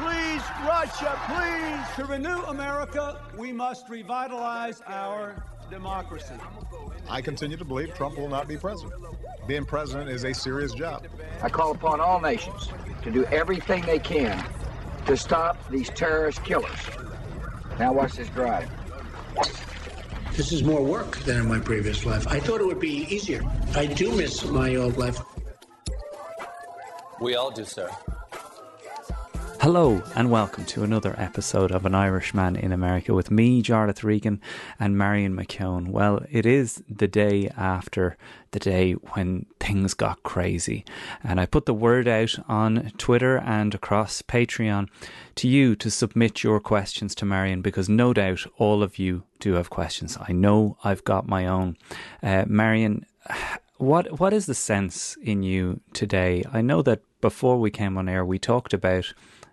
Please, 0.00 0.42
Russia, 0.66 1.18
please. 1.26 1.96
To 1.96 2.10
renew 2.10 2.42
America, 2.44 3.20
we 3.36 3.52
must 3.52 3.86
revitalize 3.90 4.80
our 4.86 5.44
democracy. 5.68 6.34
I 7.08 7.20
continue 7.20 7.58
to 7.58 7.66
believe 7.66 7.92
Trump 7.94 8.16
will 8.16 8.28
not 8.28 8.48
be 8.48 8.56
president. 8.56 8.94
Being 9.46 9.66
president 9.66 10.08
is 10.08 10.24
a 10.24 10.32
serious 10.32 10.72
job. 10.72 11.06
I 11.42 11.50
call 11.50 11.72
upon 11.72 12.00
all 12.00 12.18
nations 12.18 12.70
to 13.02 13.10
do 13.10 13.26
everything 13.26 13.82
they 13.82 13.98
can 13.98 14.42
to 15.04 15.18
stop 15.18 15.58
these 15.68 15.90
terrorist 15.90 16.42
killers. 16.44 16.78
Now 17.78 17.92
watch 17.92 18.14
this 18.14 18.28
drive. 18.30 18.70
This 20.32 20.50
is 20.50 20.62
more 20.62 20.82
work 20.82 21.18
than 21.18 21.40
in 21.40 21.48
my 21.48 21.58
previous 21.58 22.06
life. 22.06 22.26
I 22.26 22.40
thought 22.40 22.62
it 22.62 22.66
would 22.66 22.80
be 22.80 23.06
easier. 23.14 23.42
I 23.74 23.84
do 23.84 24.16
miss 24.16 24.46
my 24.46 24.76
old 24.76 24.96
life. 24.96 25.20
We 27.20 27.34
all 27.34 27.50
do, 27.50 27.66
sir. 27.66 27.90
Hello 29.60 30.02
and 30.14 30.30
welcome 30.30 30.64
to 30.64 30.84
another 30.84 31.14
episode 31.18 31.70
of 31.70 31.84
An 31.84 31.94
Irishman 31.94 32.56
in 32.56 32.72
America 32.72 33.12
with 33.12 33.30
me, 33.30 33.62
Jarlath 33.62 34.02
Regan, 34.02 34.40
and 34.78 34.96
Marion 34.96 35.36
McKeone. 35.36 35.88
Well, 35.88 36.24
it 36.30 36.46
is 36.46 36.82
the 36.88 37.06
day 37.06 37.50
after 37.58 38.16
the 38.52 38.58
day 38.58 38.92
when 38.92 39.44
things 39.60 39.92
got 39.92 40.22
crazy, 40.22 40.82
and 41.22 41.38
I 41.38 41.44
put 41.44 41.66
the 41.66 41.74
word 41.74 42.08
out 42.08 42.38
on 42.48 42.90
Twitter 42.96 43.36
and 43.36 43.74
across 43.74 44.22
Patreon 44.22 44.88
to 45.34 45.46
you 45.46 45.76
to 45.76 45.90
submit 45.90 46.42
your 46.42 46.58
questions 46.58 47.14
to 47.16 47.26
Marion 47.26 47.60
because 47.60 47.86
no 47.86 48.14
doubt 48.14 48.46
all 48.56 48.82
of 48.82 48.98
you 48.98 49.24
do 49.40 49.52
have 49.52 49.68
questions. 49.68 50.16
I 50.26 50.32
know 50.32 50.78
I've 50.84 51.04
got 51.04 51.28
my 51.28 51.46
own. 51.46 51.76
Uh, 52.22 52.46
Marion, 52.48 53.04
what 53.76 54.18
what 54.18 54.32
is 54.32 54.46
the 54.46 54.54
sense 54.54 55.18
in 55.22 55.42
you 55.42 55.80
today? 55.92 56.44
I 56.50 56.62
know 56.62 56.80
that 56.80 57.02
before 57.20 57.60
we 57.60 57.70
came 57.70 57.98
on 57.98 58.08
air, 58.08 58.24
we 58.24 58.38
talked 58.38 58.72
about 58.72 59.12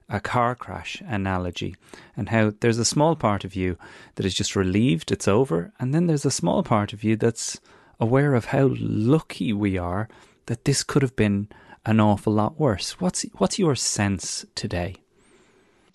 a 0.10 0.20
car 0.20 0.56
crash 0.56 1.02
analogy 1.06 1.76
and 2.16 2.30
how 2.30 2.54
there's 2.60 2.80
a 2.80 2.86
small 2.86 3.16
part 3.16 3.44
of 3.44 3.56
you 3.56 3.78
that 4.16 4.26
is 4.26 4.34
just 4.34 4.56
relieved 4.56 5.12
it's 5.12 5.28
over, 5.28 5.74
and 5.80 5.94
then 5.94 6.08
there's 6.08 6.26
a 6.26 6.32
small 6.32 6.64
part 6.64 6.94
of 6.94 7.04
you 7.04 7.16
that's 7.16 7.60
aware 8.00 8.34
of 8.34 8.46
how 8.46 8.70
lucky 8.80 9.52
we 9.54 9.78
are 9.78 10.08
that 10.46 10.66
this 10.66 10.84
could 10.84 11.02
have 11.02 11.16
been 11.16 11.48
an 11.86 12.00
awful 12.00 12.34
lot 12.34 12.60
worse. 12.60 13.00
What's 13.00 13.24
what's 13.38 13.60
your 13.60 13.76
sense 13.76 14.46
today? 14.56 14.96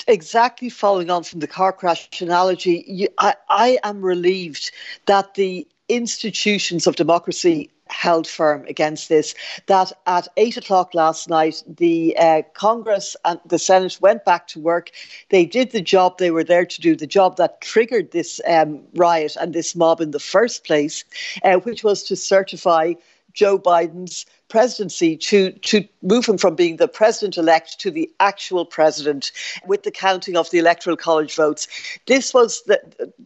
Exactly 0.08 0.68
following 0.68 1.10
on 1.10 1.22
from 1.22 1.40
the 1.40 1.46
car 1.46 1.72
crash 1.72 2.20
analogy, 2.20 2.84
you, 2.88 3.08
I, 3.18 3.34
I 3.48 3.78
am 3.84 4.02
relieved 4.02 4.72
that 5.06 5.34
the 5.34 5.66
institutions 5.88 6.86
of 6.86 6.96
democracy 6.96 7.70
held 7.92 8.26
firm 8.26 8.64
against 8.68 9.08
this. 9.08 9.34
That 9.66 9.92
at 10.06 10.28
eight 10.36 10.56
o'clock 10.56 10.94
last 10.94 11.28
night, 11.28 11.62
the 11.66 12.16
uh, 12.18 12.42
Congress 12.54 13.16
and 13.24 13.40
the 13.46 13.58
Senate 13.58 13.98
went 14.00 14.24
back 14.24 14.48
to 14.48 14.60
work. 14.60 14.90
They 15.30 15.44
did 15.44 15.70
the 15.70 15.82
job 15.82 16.18
they 16.18 16.30
were 16.30 16.44
there 16.44 16.66
to 16.66 16.80
do, 16.80 16.96
the 16.96 17.06
job 17.06 17.36
that 17.36 17.60
triggered 17.60 18.10
this 18.10 18.40
um, 18.46 18.82
riot 18.94 19.36
and 19.40 19.52
this 19.52 19.76
mob 19.76 20.00
in 20.00 20.10
the 20.10 20.18
first 20.18 20.64
place, 20.64 21.04
uh, 21.44 21.56
which 21.56 21.84
was 21.84 22.02
to 22.04 22.16
certify 22.16 22.94
Joe 23.32 23.58
Biden's 23.58 24.26
presidency 24.52 25.16
to 25.16 25.50
to 25.70 25.82
move 26.02 26.26
him 26.26 26.36
from 26.36 26.54
being 26.54 26.76
the 26.76 26.86
president 26.86 27.38
elect 27.38 27.80
to 27.80 27.90
the 27.90 28.10
actual 28.20 28.66
president 28.66 29.32
with 29.66 29.82
the 29.82 29.90
counting 29.90 30.36
of 30.36 30.50
the 30.50 30.58
electoral 30.58 30.94
college 30.94 31.34
votes. 31.34 31.66
This 32.06 32.34
was 32.34 32.62
the 32.66 32.78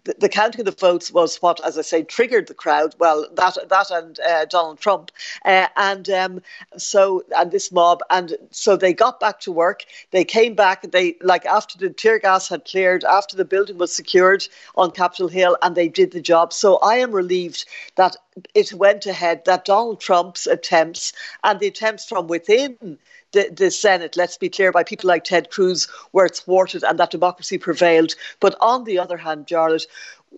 the, 0.04 0.14
the 0.20 0.28
counting 0.28 0.60
of 0.60 0.66
the 0.66 0.86
votes 0.88 1.10
was 1.10 1.42
what, 1.42 1.58
as 1.66 1.76
I 1.76 1.82
say, 1.82 2.04
triggered 2.04 2.46
the 2.46 2.54
crowd. 2.54 2.94
Well, 3.00 3.26
that 3.34 3.58
that 3.68 3.90
and 3.90 4.20
uh, 4.20 4.44
Donald 4.44 4.78
Trump, 4.78 5.10
uh, 5.44 5.66
and 5.76 6.08
um, 6.10 6.42
so 6.76 7.24
and 7.36 7.50
this 7.50 7.72
mob, 7.72 8.02
and 8.08 8.36
so 8.52 8.76
they 8.76 8.92
got 8.94 9.18
back 9.18 9.40
to 9.40 9.50
work. 9.50 9.84
They 10.12 10.24
came 10.24 10.54
back. 10.54 10.92
They 10.92 11.16
like 11.22 11.44
after 11.44 11.76
the 11.76 11.90
tear 11.90 12.20
gas 12.20 12.48
had 12.48 12.64
cleared, 12.66 13.02
after 13.02 13.36
the 13.36 13.44
building 13.44 13.78
was 13.78 13.92
secured 13.92 14.46
on 14.76 14.92
Capitol 14.92 15.26
Hill, 15.26 15.56
and 15.60 15.74
they 15.74 15.88
did 15.88 16.12
the 16.12 16.20
job. 16.20 16.52
So 16.52 16.76
I 16.76 16.96
am 16.98 17.10
relieved 17.10 17.64
that 17.96 18.16
it 18.54 18.72
went 18.72 19.06
ahead. 19.06 19.44
That 19.46 19.64
Donald 19.64 20.00
Trump's 20.00 20.46
attempts 20.46 21.12
and 21.44 21.60
the 21.60 21.66
attempts 21.66 22.04
from 22.06 22.26
within 22.26 22.98
the, 23.32 23.48
the 23.54 23.70
Senate, 23.70 24.16
let's 24.16 24.36
be 24.36 24.48
clear, 24.48 24.72
by 24.72 24.84
people 24.84 25.08
like 25.08 25.24
Ted 25.24 25.50
Cruz 25.50 25.88
were 26.12 26.28
thwarted 26.28 26.82
and 26.84 26.98
that 26.98 27.10
democracy 27.10 27.58
prevailed. 27.58 28.14
But 28.40 28.56
on 28.60 28.84
the 28.84 28.98
other 28.98 29.16
hand, 29.16 29.46
Jarlath, 29.46 29.86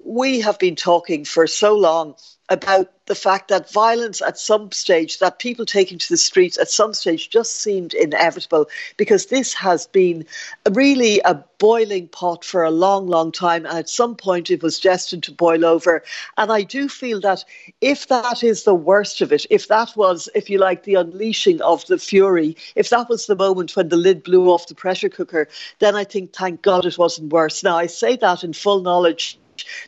we 0.05 0.41
have 0.41 0.59
been 0.59 0.77
talking 0.77 1.25
for 1.25 1.47
so 1.47 1.77
long 1.77 2.15
about 2.51 2.91
the 3.07 3.15
fact 3.15 3.49
that 3.49 3.71
violence 3.71 4.23
at 4.23 4.39
some 4.39 4.73
stage, 4.73 5.19
that 5.19 5.39
people 5.39 5.67
taking 5.67 5.99
to 5.99 6.09
the 6.09 6.17
streets 6.17 6.59
at 6.59 6.71
some 6.71 6.95
stage 6.95 7.29
just 7.29 7.57
seemed 7.57 7.93
inevitable 7.93 8.67
because 8.97 9.27
this 9.27 9.53
has 9.55 9.87
been 9.87 10.25
really 10.71 11.21
a 11.25 11.35
boiling 11.59 12.09
pot 12.09 12.45
for 12.45 12.65
a 12.65 12.71
long, 12.71 13.07
long 13.07 13.33
time. 13.33 13.67
And 13.67 13.79
at 13.79 13.89
some 13.89 14.15
point 14.15 14.51
it 14.51 14.63
was 14.63 14.81
destined 14.81 15.25
to 15.25 15.33
boil 15.33 15.65
over. 15.65 16.03
And 16.39 16.51
I 16.51 16.63
do 16.63 16.89
feel 16.89 17.21
that 17.21 17.45
if 17.81 18.09
that 18.09 18.43
is 18.43 18.65
the 18.65 18.75
worst 18.75 19.21
of 19.21 19.33
it, 19.33 19.45
if 19.51 19.69
that 19.69 19.95
was, 19.95 20.29
if 20.35 20.49
you 20.49 20.59
like, 20.59 20.85
the 20.85 20.95
unleashing 20.95 21.61
of 21.61 21.85
the 21.87 21.99
fury, 21.99 22.57
if 22.75 22.89
that 22.91 23.09
was 23.09 23.27
the 23.27 23.37
moment 23.37 23.77
when 23.77 23.89
the 23.89 23.97
lid 23.97 24.23
blew 24.23 24.51
off 24.51 24.69
the 24.69 24.75
pressure 24.75 25.11
cooker, 25.11 25.49
then 25.81 25.95
I 25.95 26.05
think, 26.05 26.33
thank 26.33 26.63
God 26.63 26.87
it 26.87 26.97
wasn't 26.97 27.33
worse. 27.33 27.63
Now, 27.63 27.77
I 27.77 27.87
say 27.87 28.17
that 28.17 28.45
in 28.45 28.53
full 28.55 28.81
knowledge 28.81 29.39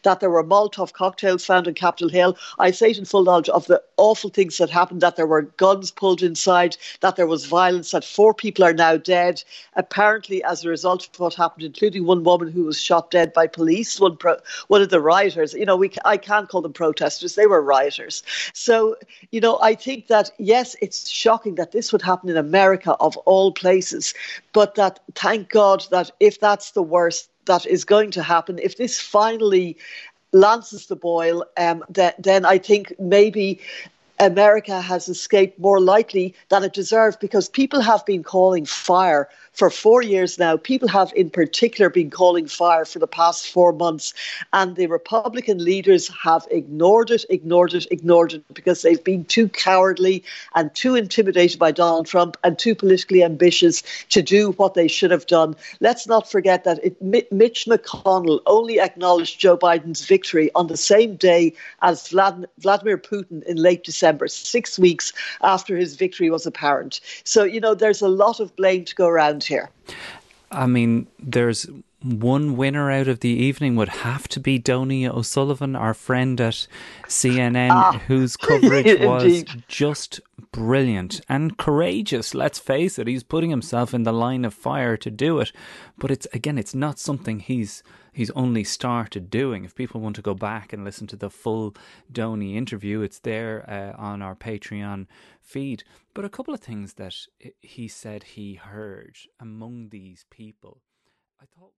that 0.03 0.21
there 0.21 0.31
were 0.31 0.45
Molotov 0.45 0.93
cocktails 0.93 1.45
found 1.45 1.67
in 1.67 1.75
Capitol 1.75 2.09
Hill. 2.09 2.37
I 2.59 2.71
say 2.71 2.91
it 2.91 2.99
in 2.99 3.05
full 3.05 3.25
knowledge 3.25 3.49
of 3.49 3.67
the 3.67 3.83
awful 3.97 4.31
things 4.31 4.59
that 4.59 4.71
happened, 4.71 5.01
that 5.01 5.17
there 5.17 5.27
were 5.27 5.43
guns 5.43 5.91
pulled 5.91 6.23
inside, 6.23 6.77
that 7.01 7.17
there 7.17 7.27
was 7.27 7.47
violence, 7.47 7.91
that 7.91 8.05
four 8.05 8.35
people 8.35 8.65
are 8.65 8.73
now 8.73 8.97
dead, 8.97 9.43
apparently 9.75 10.43
as 10.45 10.65
a 10.65 10.69
result 10.69 11.09
of 11.09 11.21
what 11.21 11.35
happened, 11.35 11.65
including 11.65 12.05
one 12.05 12.25
woman 12.25 12.51
who 12.51 12.65
was 12.65 12.81
shot 12.81 13.11
dead 13.11 13.33
by 13.33 13.47
police, 13.47 14.01
one, 14.01 14.17
pro- 14.17 14.39
one 14.69 14.83
of 14.83 14.91
the 14.91 15.01
rioters. 15.01 15.55
You 15.55 15.67
know, 15.67 15.77
we, 15.77 15.93
I 16.05 16.17
can't 16.17 16.49
call 16.49 16.63
them 16.63 16.73
protesters, 16.73 17.35
they 17.35 17.47
were 17.47 17.63
rioters. 17.63 18.23
So, 18.53 18.97
you 19.31 19.41
know, 19.41 19.59
I 19.63 19.75
think 19.75 20.09
that, 20.09 20.31
yes, 20.39 20.77
it's 20.83 21.09
shocking 21.09 21.55
that 21.57 21.73
this 21.73 21.93
would 21.93 22.03
happen 22.03 22.29
in 22.29 22.37
America 22.37 22.93
of 23.01 23.17
all 23.19 23.53
places, 23.53 24.15
but 24.53 24.75
that 24.75 25.01
thank 25.15 25.49
God 25.49 25.87
that 25.91 26.11
if 26.21 26.41
that's 26.41 26.73
the 26.73 26.83
worst, 26.83 27.30
that 27.47 27.67
is 27.67 27.84
going 27.84 28.11
to 28.12 28.23
happen, 28.23 28.59
if 28.59 28.77
this 28.77 29.01
finally 29.01 29.77
lances 30.33 30.87
the 30.87 30.97
boil, 30.97 31.45
um, 31.56 31.84
then, 31.89 32.12
then 32.19 32.45
I 32.45 32.59
think 32.59 32.93
maybe 32.99 33.61
America 34.21 34.83
has 34.83 35.09
escaped 35.09 35.59
more 35.59 35.81
likely 35.81 36.35
than 36.51 36.63
it 36.63 36.75
deserved 36.75 37.19
because 37.21 37.49
people 37.49 37.81
have 37.81 38.05
been 38.05 38.23
calling 38.23 38.67
fire 38.67 39.29
for 39.53 39.71
four 39.71 40.03
years 40.03 40.39
now. 40.39 40.57
People 40.57 40.89
have, 40.89 41.11
in 41.17 41.31
particular, 41.31 41.89
been 41.89 42.11
calling 42.11 42.47
fire 42.47 42.85
for 42.85 42.99
the 42.99 43.07
past 43.07 43.49
four 43.49 43.73
months, 43.73 44.13
and 44.53 44.77
the 44.77 44.87
Republican 44.87 45.65
leaders 45.65 46.11
have 46.23 46.47
ignored 46.51 47.11
it, 47.11 47.25
ignored 47.31 47.73
it, 47.73 47.87
ignored 47.91 48.35
it 48.35 48.45
because 48.55 48.83
they've 48.83 49.03
been 49.03 49.25
too 49.25 49.49
cowardly 49.49 50.23
and 50.55 50.75
too 50.75 50.95
intimidated 50.95 51.59
by 51.59 51.73
Donald 51.73 52.07
Trump 52.07 52.37
and 52.45 52.59
too 52.59 52.75
politically 52.75 53.25
ambitious 53.25 53.83
to 54.11 54.21
do 54.21 54.53
what 54.53 54.75
they 54.75 54.87
should 54.87 55.11
have 55.11 55.27
done. 55.27 55.57
Let's 55.81 56.07
not 56.07 56.31
forget 56.31 56.65
that 56.65 56.85
it, 56.85 57.01
Mitch 57.01 57.65
McConnell 57.67 58.41
only 58.47 58.81
acknowledged 58.81 59.41
Joe 59.41 59.57
Biden's 59.57 60.05
victory 60.05 60.51
on 60.55 60.66
the 60.66 60.77
same 60.77 61.16
day 61.16 61.55
as 61.81 62.09
Vladimir 62.09 62.99
Putin 62.99 63.43
in 63.45 63.57
late 63.57 63.83
December, 63.83 64.09
six 64.27 64.78
weeks 64.78 65.12
after 65.42 65.77
his 65.77 65.97
victory 65.97 66.30
was 66.30 66.47
apparent. 66.47 67.01
So, 67.24 67.45
you 67.45 67.60
know, 67.60 67.74
there's 67.74 68.03
a 68.03 68.09
lot 68.09 68.41
of 68.41 68.54
blame 68.57 68.84
to 68.84 68.95
go 68.95 69.07
around 69.07 69.45
here. 69.45 69.71
I 70.51 70.66
mean, 70.66 71.07
there's 71.18 71.66
one 72.03 72.57
winner 72.57 72.91
out 72.91 73.09
of 73.09 73.21
the 73.21 73.29
evening 73.29 73.77
would 73.77 73.89
have 73.89 74.27
to 74.29 74.41
be 74.41 74.59
Donie 74.59 75.07
O'Sullivan, 75.07 75.77
our 75.77 75.93
friend 75.93 76.41
at 76.41 76.67
CNN, 77.07 77.71
ah, 77.71 78.01
whose 78.07 78.37
coverage 78.39 79.01
was 79.01 79.45
just 79.69 80.21
brilliant 80.51 81.21
and 81.29 81.59
courageous. 81.59 82.35
Let's 82.35 82.59
face 82.59 82.99
it, 82.99 83.07
he's 83.07 83.23
putting 83.23 83.51
himself 83.51 83.93
in 83.93 84.05
the 84.05 84.13
line 84.13 84.45
of 84.45 84.55
fire 84.55 84.97
to 84.97 85.11
do 85.11 85.41
it. 85.41 85.53
But 85.99 86.11
it's 86.11 86.27
again, 86.33 86.57
it's 86.57 86.75
not 86.75 86.99
something 86.99 87.41
he's 87.41 87.83
he's 88.13 88.31
only 88.31 88.65
started 88.65 89.29
doing. 89.29 89.65
If 89.65 89.75
people 89.75 90.01
want 90.01 90.17
to 90.17 90.23
go 90.23 90.35
back 90.35 90.73
and 90.73 90.85
listen 90.85 91.07
to 91.09 91.17
the 91.17 91.31
full 91.31 91.77
Donie 92.11 92.57
interview, 92.57 93.03
it's 93.03 93.19
there 93.19 93.65
uh, 93.69 94.01
on 94.01 94.23
our 94.23 94.35
Patreon 94.35 95.07
feed. 95.43 95.85
But 96.15 96.25
a 96.25 96.31
couple 96.31 96.55
of 96.55 96.61
things 96.61 96.95
that 96.95 97.15
he 97.61 97.89
said 97.89 98.23
he 98.23 98.55
heard 98.55 99.17
among 99.39 99.91
these 99.91 100.25
people, 100.31 100.81
I 101.41 101.45
thought 101.45 101.73